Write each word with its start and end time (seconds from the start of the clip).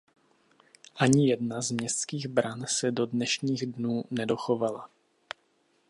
Ani 0.95 1.27
jedna 1.29 1.61
z 1.61 1.71
městských 1.71 2.27
bran 2.27 2.65
se 2.67 2.91
do 2.91 3.05
dnešních 3.05 3.65
dnů 3.65 4.03
nedochovala. 4.11 4.89